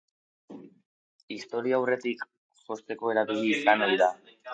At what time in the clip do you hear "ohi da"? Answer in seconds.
3.89-4.09